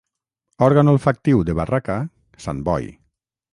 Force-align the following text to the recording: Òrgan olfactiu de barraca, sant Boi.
Òrgan 0.67 0.89
olfactiu 0.93 1.45
de 1.51 1.55
barraca, 1.61 1.99
sant 2.47 2.67
Boi. 2.71 2.91